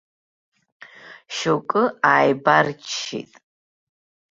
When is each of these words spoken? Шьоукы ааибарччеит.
Шьоукы 1.35 1.81
ааибарччеит. 2.11 3.31